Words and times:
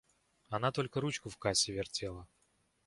Она 0.49 0.71
только 0.71 0.99
ручку 0.99 1.29
в 1.29 1.37
кассе 1.37 1.73
вертела. 1.73 2.27